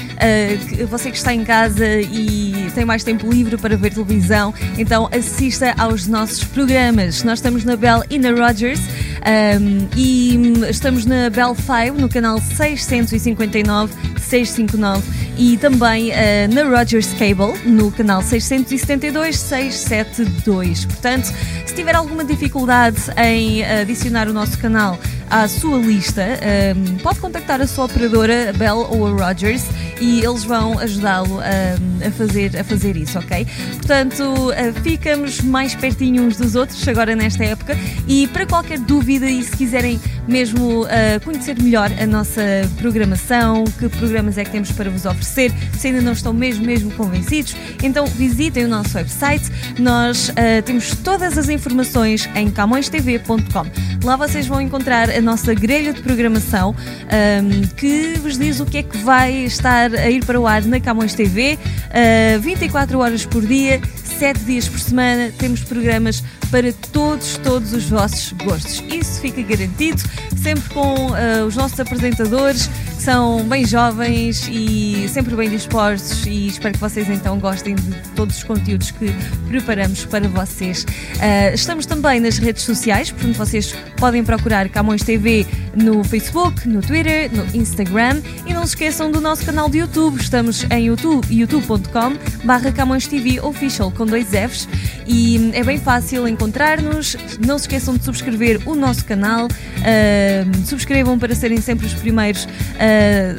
que- 0.69 0.83
você 0.85 1.13
que 1.13 1.17
está 1.17 1.33
em 1.33 1.45
casa 1.45 1.87
e 2.01 2.71
tem 2.75 2.85
mais 2.85 3.05
tempo 3.05 3.31
livre 3.31 3.57
para 3.57 3.77
ver 3.77 3.93
televisão, 3.95 4.53
então 4.77 5.09
assista 5.17 5.73
aos 5.79 6.09
nossos 6.09 6.43
programas. 6.43 7.23
Nós 7.23 7.39
estamos 7.39 7.65
na 7.65 7.77
Bell 7.77 8.03
e 8.11 8.19
na 8.19 8.31
Rogers 8.33 8.81
um, 8.81 9.87
e 9.97 10.37
hum, 10.59 10.65
estamos 10.69 11.07
na 11.07 11.31
Bell 11.31 11.55
5 11.55 12.01
no 12.01 12.09
canal 12.09 12.41
659 12.41 13.93
659 14.19 15.03
e 15.39 15.57
também 15.57 16.11
eh, 16.11 16.49
na 16.49 16.63
Rogers 16.65 16.80
Cable, 17.19 17.53
no 17.67 17.91
canal 17.91 18.23
672-672. 18.23 20.87
Portanto, 20.87 21.31
se 21.67 21.75
tiver 21.75 21.95
alguma 21.95 22.25
dificuldade 22.25 22.97
em 23.19 23.63
adicionar 23.63 24.29
o 24.29 24.33
nosso 24.33 24.59
canal 24.59 24.99
à 25.31 25.47
sua 25.47 25.79
lista, 25.79 26.23
eh, 26.23 26.75
pode 27.03 27.21
contactar 27.21 27.61
a 27.61 27.67
sua 27.67 27.85
operadora, 27.85 28.53
Bell 28.57 28.89
ou 28.91 29.07
a 29.07 29.29
Rogers, 29.29 29.65
e 30.01 30.25
eles 30.25 30.45
vão 30.45 30.79
ajudá-lo 30.79 31.41
a, 31.41 32.07
a 32.07 32.11
fazer, 32.11 32.59
a 32.59 32.65
fazer 32.65 32.97
isso, 32.97 33.19
ok? 33.19 33.47
Portanto, 33.77 34.53
eh, 34.53 34.73
ficamos 34.83 35.41
mais 35.41 35.75
pertinho 35.75 36.25
uns 36.25 36.37
dos 36.37 36.55
outros 36.55 36.87
agora 36.89 37.15
nesta 37.15 37.45
época 37.45 37.77
e 38.09 38.27
para 38.29 38.47
qualquer 38.47 38.79
dúvida 38.79 39.31
e 39.31 39.43
se 39.43 39.57
quiserem 39.57 40.01
mesmo 40.27 40.87
eh, 40.89 41.19
conhecer 41.21 41.61
melhor 41.61 41.91
a 42.01 42.07
nossa 42.07 42.41
programação, 42.79 43.65
que 43.79 43.89
programas 43.89 44.39
é 44.39 44.45
que 44.45 44.51
temos 44.51 44.73
para 44.73 44.89
vos 44.89 45.05
oferecer, 45.05 45.53
se 45.79 45.89
ainda 45.89 46.01
não 46.01 46.13
estão 46.13 46.33
mesmo, 46.33 46.65
mesmo 46.65 46.91
convencidos, 46.93 47.55
então 47.83 48.07
visitem 48.07 48.65
o 48.65 48.69
nosso 48.69 48.97
website. 48.97 49.51
Nós 49.79 50.33
eh, 50.37 50.63
temos 50.63 50.97
todas 50.97 51.37
as 51.37 51.49
informações 51.49 52.29
em 52.35 52.51
camõestv.com. 52.51 53.67
Lá 54.05 54.17
vocês 54.17 54.47
vão 54.47 54.61
encontrar 54.61 55.11
a 55.11 55.20
nossa 55.23 55.55
grelha 55.55 55.93
de 55.93 56.03
programação 56.03 56.75
ahm, 57.09 57.67
que 57.77 58.19
vos 58.19 58.39
diz 58.39 58.61
o 58.61 58.67
que 58.67 58.79
é 58.79 58.83
que 58.83 58.99
vai 58.99 59.33
estar 59.45 59.95
a 59.95 60.11
ir 60.11 60.25
para 60.25 60.41
o 60.41 60.47
ar 60.47 60.63
na 60.65 60.81
Camões 60.81 61.15
TV, 61.15 61.59
ah, 61.91 62.39
24 62.39 62.99
horas 62.99 63.25
por 63.25 63.45
dia, 63.45 63.81
7 64.19 64.41
dias 64.41 64.69
por 64.69 64.79
semana, 64.79 65.33
temos 65.39 65.63
programas 65.63 66.23
para 66.51 66.73
todos, 66.93 67.39
todos 67.39 67.73
os 67.73 67.89
vossos 67.89 68.33
gostos. 68.45 68.83
Isso 68.89 69.21
fica 69.21 69.41
garantido, 69.43 70.03
sempre 70.37 70.69
com 70.71 71.15
ah, 71.15 71.45
os 71.47 71.57
nossos 71.57 71.79
apresentadores, 71.81 72.69
são 73.01 73.43
bem 73.45 73.65
jovens 73.65 74.47
e 74.53 75.09
sempre 75.09 75.35
bem 75.35 75.49
dispostos 75.49 76.27
e 76.27 76.49
espero 76.49 76.75
que 76.75 76.81
vocês 76.81 77.09
então 77.09 77.39
gostem 77.39 77.75
de 77.75 77.93
todos 78.15 78.37
os 78.37 78.45
conteúdos 78.45 78.91
que 78.91 79.11
preparamos 79.49 80.05
para 80.05 80.29
vocês. 80.29 80.87
Ah, 81.19 81.55
estamos 81.55 81.87
também 81.87 82.21
nas 82.21 82.37
redes 82.37 82.63
sociais, 82.63 83.11
portanto 83.11 83.37
vocês 83.37 83.75
podem 83.97 84.23
procurar 84.23 84.69
Camões 84.69 85.03
TV 85.03 85.47
no 85.75 86.05
Facebook, 86.05 86.69
no 86.69 86.83
Twitter, 86.83 87.31
no 87.33 87.45
Instagram 87.57 88.21
e 88.47 88.53
não 88.53 88.67
se 88.67 88.71
esqueçam 88.71 89.11
do 89.11 89.19
nosso 89.19 89.47
canal 89.47 89.71
de 89.71 89.79
YouTube. 89.79 90.21
Estamos 90.21 90.65
em 90.71 90.87
youtube, 90.87 91.27
youtube.com 91.35 92.19
barra 92.45 92.71
Camões 92.71 93.07
TV 93.07 93.41
Official 93.41 93.91
com 93.91 94.05
dois 94.05 94.29
Fs 94.29 94.69
e 95.07 95.51
é 95.55 95.65
bem 95.65 95.79
fácil 95.79 96.29
encontrar-nos. 96.29 97.17
Não 97.45 97.59
se 97.59 97.65
esqueçam 97.65 97.97
de 97.97 98.05
subscrever 98.05 98.61
o 98.67 98.75
nosso 98.75 99.07
canal. 99.07 99.49
ah, 99.85 100.67
subscrevam 100.67 101.19
para 101.19 101.35
serem 101.35 101.63
sempre 101.63 101.87
os 101.87 101.95
primeiros 101.95 102.47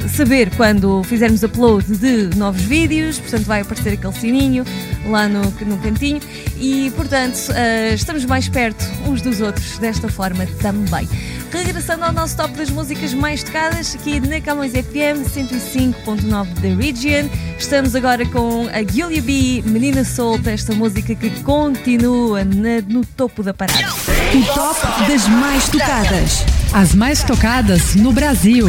saber 0.08 0.50
quando 0.56 1.02
fizermos 1.04 1.42
upload 1.42 1.84
de 1.96 2.36
novos 2.36 2.62
vídeos. 2.62 3.18
Portanto, 3.18 3.44
vai 3.44 3.60
aparecer 3.62 3.94
aquele 3.94 4.12
sininho 4.14 4.64
lá 5.06 5.28
no, 5.28 5.42
no 5.42 5.78
cantinho. 5.78 6.20
E, 6.58 6.90
portanto, 6.96 7.36
ah, 7.50 7.94
estamos 7.94 8.24
mais 8.24 8.48
perto 8.48 8.84
uns 9.06 9.20
dos 9.22 9.40
outros 9.40 9.78
desta 9.78 10.08
forma 10.08 10.46
também. 10.60 11.08
Regressando 11.52 12.04
ao 12.04 12.12
nosso 12.12 12.34
top 12.36 12.54
das 12.54 12.70
músicas 12.70 13.12
mais 13.12 13.42
tocadas, 13.42 13.94
aqui 13.94 14.18
na 14.20 14.40
Camões 14.40 14.72
FM 14.72 15.26
105.9 15.34 16.46
da 16.60 16.82
Region. 16.82 17.28
Estamos 17.58 17.94
agora 17.94 18.24
com 18.26 18.68
a 18.72 18.82
Giulia 18.90 19.20
B, 19.20 19.62
Menina 19.66 20.02
Solta, 20.04 20.50
esta 20.50 20.74
música 20.74 21.14
que 21.14 21.28
continua 21.42 22.42
na- 22.44 22.80
no 22.88 23.04
topo 23.04 23.42
da 23.42 23.52
parada. 23.52 23.86
O 24.34 24.54
top 24.54 24.80
das 25.10 25.28
mais 25.28 25.68
tocadas. 25.68 26.42
As 26.74 26.94
mais 26.94 27.22
tocadas 27.22 27.94
no 27.96 28.12
Brasil. 28.12 28.66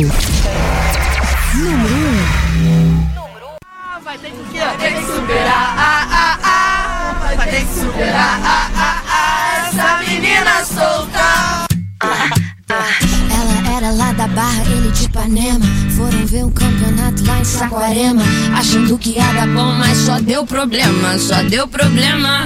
Vai 4.04 4.18
ter 4.18 4.30
que 4.30 5.06
superar, 5.06 5.76
ah, 5.78 6.08
ah, 6.12 6.40
ah. 6.44 7.36
Vai 7.38 7.48
ter 7.50 7.66
que 7.66 7.74
superar, 7.74 8.42
ah, 8.44 8.70
ah, 8.76 9.02
ah. 9.08 9.70
Essa 9.70 9.98
menina 10.06 10.66
solta. 10.66 11.66
Ela 12.70 13.78
era 13.78 13.92
lá 13.92 14.12
da 14.12 14.28
Barra, 14.28 14.64
ele 14.66 14.92
de 14.92 15.06
Ipanema. 15.06 15.66
Foram 15.96 16.26
ver 16.26 16.44
um 16.44 16.52
campeonato 16.52 17.26
lá 17.26 17.40
em 17.40 17.46
Saquarema. 17.46 18.24
Achando 18.58 18.98
que 18.98 19.12
ia 19.12 19.34
dar 19.34 19.48
bom, 19.48 19.72
mas 19.76 19.98
só 20.00 20.20
deu 20.20 20.46
problema, 20.46 21.18
só 21.18 21.42
deu 21.44 21.70
problema. 21.70 22.46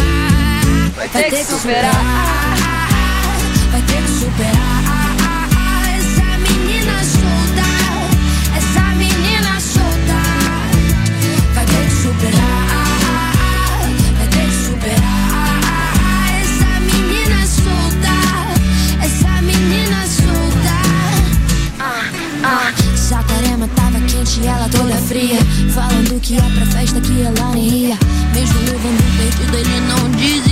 vai 1.01 1.23
ter 1.23 1.31
que 1.31 1.45
superar. 1.45 1.91
Vai 3.71 3.81
ter 3.81 4.03
que 4.03 4.11
superar. 4.19 4.83
Essa 5.97 6.37
menina 6.37 7.03
solta, 7.03 7.69
essa 8.55 8.95
menina 8.95 9.59
solta, 9.59 10.21
Vai 11.55 11.65
ter 11.65 11.85
que 11.85 11.91
superar. 11.91 13.31
Vai 14.17 14.27
ter 14.27 14.45
que 14.45 14.55
superar. 14.65 15.59
essa 16.39 16.79
menina 16.81 17.47
solta, 17.47 18.15
essa 19.03 19.41
menina 19.41 20.05
solta. 20.05 20.75
Ah, 22.43 22.73
Saquarema 22.95 23.67
tava 23.75 23.99
quente 24.01 24.45
ela 24.45 24.69
toda 24.69 24.95
fria. 24.97 25.39
Falando 25.73 26.21
que 26.21 26.35
ia 26.35 26.43
pra 26.43 26.65
festa 26.67 27.01
que 27.01 27.21
ela 27.23 27.55
nem 27.55 27.87
ia. 27.89 27.97
Mesmo 28.33 28.59
levando 28.59 29.17
perdido, 29.17 29.57
ele 29.57 29.79
não 29.81 30.11
desistia. 30.11 30.50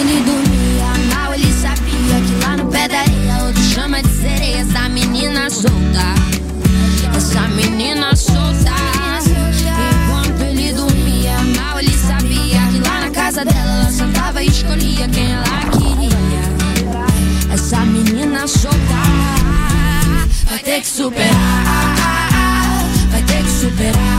Ele 0.00 0.20
dormia. 0.22 1.14
Mal 1.14 1.34
ele 1.34 1.52
sabia 1.52 2.20
que 2.26 2.44
lá 2.44 2.56
no 2.56 2.66
pé 2.70 2.88
da 2.88 3.00
areia 3.00 3.44
outro 3.44 3.62
chama 3.62 4.02
de 4.02 4.08
sereia. 4.08 4.58
Essa 4.58 4.88
menina 4.88 5.50
solta, 5.50 6.14
essa 7.16 7.48
menina 7.48 8.16
solta. 8.16 8.74
Enquanto 9.92 10.40
ele 10.42 10.72
dormia, 10.72 11.36
mal 11.56 11.78
ele 11.78 11.96
sabia 11.96 12.60
que 12.72 12.88
lá 12.88 13.00
na 13.00 13.10
casa 13.10 13.44
dela 13.44 13.82
ela 13.82 13.90
sentava 13.90 14.42
e 14.42 14.48
escolhia 14.48 15.08
quem 15.08 15.32
ela 15.32 15.44
queria. 15.72 17.52
Essa 17.52 17.84
menina 17.84 18.46
solta 18.46 19.00
Vai 20.48 20.58
ter 20.58 20.80
que 20.80 20.86
superar. 20.86 21.30
Vai 23.10 23.22
ter 23.22 23.42
que 23.42 23.50
superar. 23.50 24.09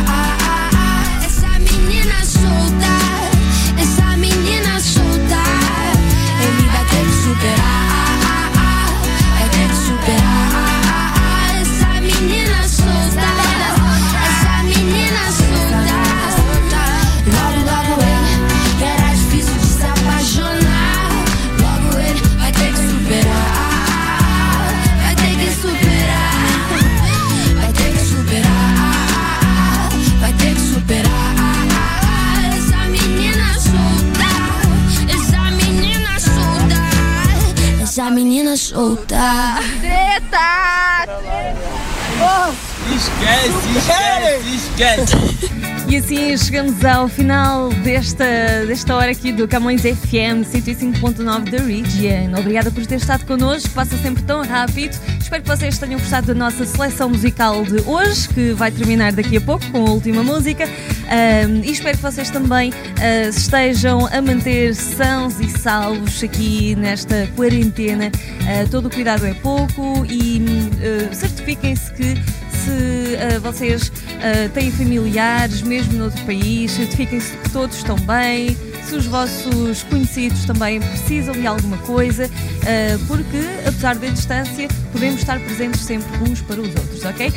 Esquece. 44.53 45.61
E 45.91 45.97
assim 45.97 46.37
chegamos 46.37 46.85
ao 46.85 47.09
final 47.09 47.67
desta, 47.83 48.23
desta 48.65 48.95
hora 48.95 49.11
aqui 49.11 49.33
do 49.33 49.45
Camões 49.45 49.81
FM 49.81 50.47
105.9 50.49 51.49
da 51.49 51.57
Region. 51.57 52.39
Obrigada 52.39 52.71
por 52.71 52.85
ter 52.85 52.95
estado 52.95 53.25
connosco, 53.25 53.69
passa 53.71 53.97
sempre 53.97 54.23
tão 54.23 54.41
rápido. 54.41 54.97
Espero 55.19 55.43
que 55.43 55.49
vocês 55.49 55.77
tenham 55.77 55.99
gostado 55.99 56.27
da 56.27 56.33
nossa 56.33 56.65
seleção 56.65 57.09
musical 57.09 57.65
de 57.65 57.81
hoje, 57.85 58.29
que 58.29 58.53
vai 58.53 58.71
terminar 58.71 59.11
daqui 59.11 59.35
a 59.35 59.41
pouco 59.41 59.69
com 59.69 59.85
a 59.85 59.89
última 59.89 60.23
música. 60.23 60.63
Um, 60.65 61.61
e 61.61 61.71
espero 61.71 61.97
que 61.97 62.03
vocês 62.03 62.29
também 62.29 62.69
uh, 62.69 63.29
estejam 63.29 64.07
a 64.13 64.21
manter 64.21 64.73
sãos 64.73 65.41
e 65.41 65.49
salvos 65.49 66.23
aqui 66.23 66.73
nesta 66.75 67.27
quarentena. 67.35 68.09
Uh, 68.43 68.69
todo 68.69 68.85
o 68.85 68.89
cuidado 68.89 69.25
é 69.25 69.33
pouco 69.33 70.05
e 70.09 70.39
uh, 70.39 71.13
certifiquem-se 71.13 71.91
que 71.91 72.15
se 72.61 73.37
uh, 73.37 73.41
vocês 73.41 73.87
uh, 73.89 74.49
têm 74.53 74.71
familiares, 74.71 75.61
mesmo 75.61 75.93
noutro 75.93 76.23
país, 76.25 76.71
certifiquem-se 76.71 77.35
que 77.37 77.49
todos 77.49 77.77
estão 77.77 77.95
bem, 77.97 78.55
se 78.91 78.95
os 78.97 79.05
vossos 79.05 79.83
conhecidos 79.83 80.43
também 80.43 80.81
precisam 80.81 81.33
de 81.33 81.47
alguma 81.47 81.77
coisa, 81.77 82.25
uh, 82.25 83.05
porque 83.07 83.37
apesar 83.65 83.95
da 83.95 84.07
distância, 84.09 84.67
podemos 84.91 85.21
estar 85.21 85.39
presentes 85.39 85.79
sempre 85.79 86.11
uns 86.29 86.41
para 86.41 86.59
os 86.59 86.67
outros, 86.67 87.05
ok? 87.05 87.31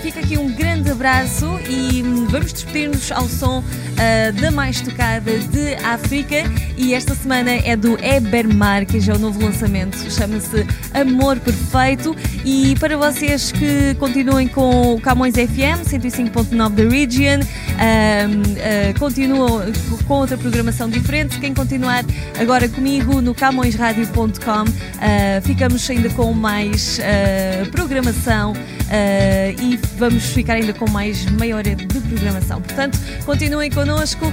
fica 0.00 0.20
aqui 0.20 0.38
um 0.38 0.52
grande 0.52 0.90
abraço 0.90 1.58
e 1.68 2.02
hum, 2.02 2.26
vamos 2.30 2.52
despedir-nos 2.52 3.10
ao 3.10 3.28
som 3.28 3.64
da 4.40 4.50
mais 4.50 4.80
tocada 4.80 5.36
de 5.38 5.74
África 5.84 6.36
e 6.76 6.94
esta 6.94 7.14
semana 7.14 7.50
é 7.50 7.76
do 7.76 7.98
Ebermar, 8.02 8.86
que 8.86 9.00
já 9.00 9.14
é 9.14 9.16
o 9.16 9.18
novo 9.18 9.42
lançamento, 9.42 9.96
chama-se 10.10 10.66
Amor 10.92 11.40
Perfeito 11.40 12.14
e 12.44 12.76
para 12.78 12.96
vocês 12.96 13.50
que 13.50 13.94
continuem 13.98 14.46
com 14.46 14.94
o 14.94 15.00
Camões 15.00 15.34
FM 15.34 15.82
105.9 15.84 16.70
da 16.70 16.84
Region. 16.84 17.40
Um, 17.40 18.42
uh, 18.42 18.98
continuam 18.98 19.72
com 20.06 20.14
outra 20.14 20.36
programação 20.36 20.83
diferente. 20.88 21.38
Quem 21.38 21.54
continuar 21.54 22.04
agora 22.38 22.68
comigo 22.68 23.20
no 23.20 23.34
camõesradio.com, 23.34 24.62
uh, 24.62 25.42
ficamos 25.42 25.88
ainda 25.90 26.08
com 26.10 26.32
mais 26.32 26.98
uh, 26.98 27.70
programação 27.70 28.52
e 29.60 29.76
vamos 29.96 30.24
ficar 30.26 30.54
ainda 30.54 30.72
com 30.72 30.88
mais 30.88 31.24
meia 31.24 31.56
hora 31.56 31.74
de 31.74 32.00
programação. 32.00 32.60
Portanto, 32.60 32.98
continuem 33.24 33.70
connosco. 33.70 34.30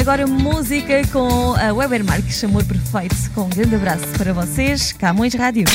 agora, 0.00 0.26
música 0.26 1.06
com 1.12 1.54
a 1.54 1.72
Weber 1.72 2.04
Marques, 2.04 2.42
Amor 2.42 2.64
Perfeito. 2.64 3.14
Com 3.34 3.42
um 3.42 3.48
grande 3.50 3.76
abraço 3.76 4.06
para 4.18 4.32
vocês, 4.32 4.92
Camões 4.92 5.34
Rádio. 5.34 5.66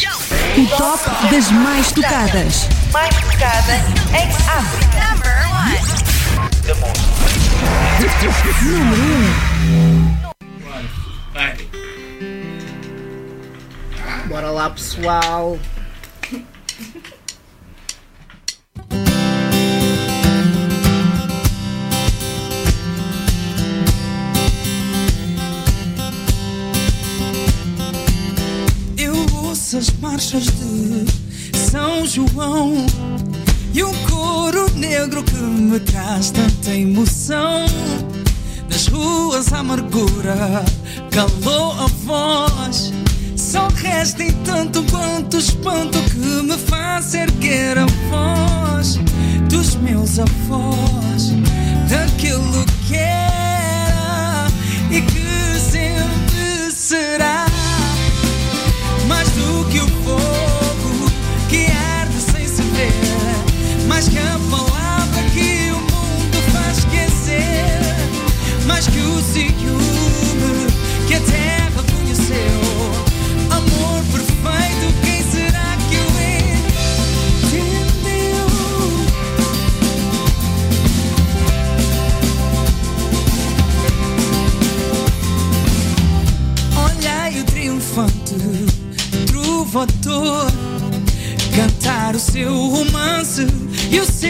O 0.57 0.77
top 0.77 1.31
das 1.31 1.49
mais 1.51 1.91
tocadas. 1.91 2.67
Mais 2.91 3.15
tocada 3.15 3.75
em 4.13 4.27
África. 4.49 5.09
Número 8.63 9.01
1. 14.25 14.27
Bora 14.27 14.51
lá, 14.51 14.69
pessoal. 14.69 15.57
Eu 28.97 29.15
ouço 29.43 29.77
as 29.77 29.89
marchas 29.99 30.43
de 30.43 31.57
São 31.57 32.05
João 32.05 32.85
e 33.73 33.83
um 33.83 33.93
coro 34.09 34.69
negro 34.75 35.23
que 35.23 35.35
me 35.35 35.79
traz 35.79 36.31
tanta 36.31 36.73
emoção. 36.73 37.65
Nas 38.69 38.87
ruas 38.87 39.51
a 39.53 39.59
amargura 39.59 40.63
calou 41.11 41.73
a 41.73 41.87
voz. 42.05 42.91
Só 43.35 43.67
resta 43.69 44.23
em 44.23 44.31
tanto 44.43 44.83
quanto 44.91 45.37
espanto 45.37 45.97
que 46.11 46.17
me 46.17 46.57
faz 46.57 47.13
erguer 47.13 47.77
a 47.77 47.85
voz 48.09 48.99
dos 49.49 49.75
meus 49.75 50.19
avós, 50.19 51.33
daquilo 51.89 52.65
que 52.87 52.95
era 52.95 53.28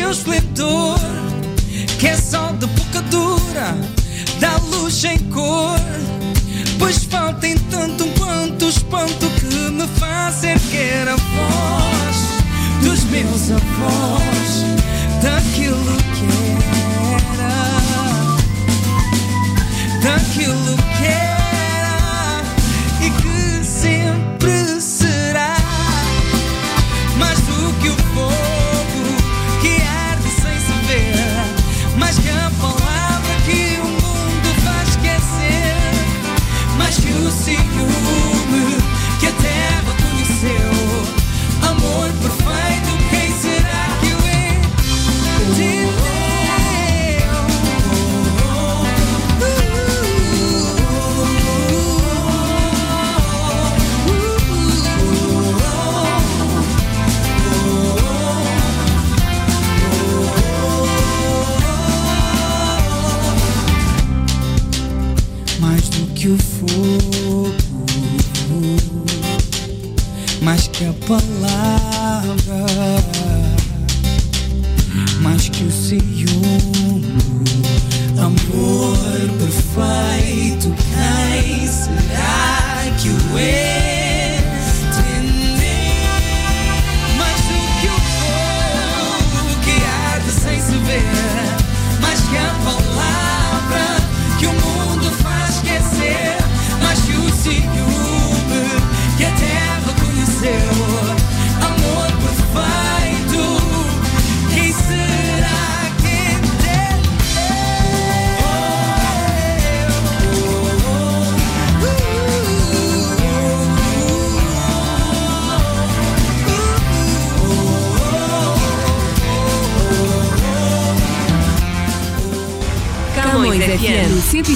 e 0.10 0.12
o 0.12 0.15
seu 0.15 0.88
mais 75.62 75.89
que 75.89 76.26
o 76.26 76.78